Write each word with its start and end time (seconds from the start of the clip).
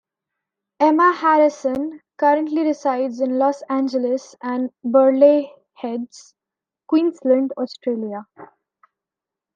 Emma 0.79 1.13
Harrison 1.13 2.01
currently 2.17 2.63
resides 2.63 3.19
in 3.21 3.37
Los 3.37 3.61
Angeles 3.69 4.35
and 4.41 4.71
Burleigh 4.83 5.51
Heads, 5.75 6.33
Queensland, 6.87 7.51
Australia. 7.55 8.25